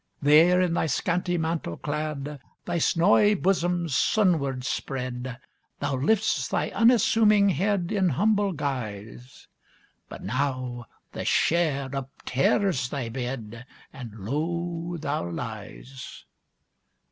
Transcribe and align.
There, 0.19 0.59
in 0.59 0.73
thy 0.73 0.87
scanty 0.87 1.37
mantle 1.37 1.77
clad, 1.77 2.39
Thy 2.65 2.79
snawy 2.79 3.35
bosom 3.35 3.87
sunward 3.87 4.63
spread, 4.65 5.37
Thou 5.79 5.95
lifts 5.97 6.47
thy 6.47 6.69
unassuming 6.71 7.49
head 7.49 7.91
In 7.91 8.09
humble 8.09 8.51
guise; 8.51 9.47
But 10.09 10.23
now 10.23 10.87
the 11.11 11.23
share 11.23 11.87
uptears 11.87 12.89
thy 12.89 13.09
bed, 13.09 13.63
And 13.93 14.11
low 14.15 14.97
thou 14.97 15.29
lies! 15.29 16.25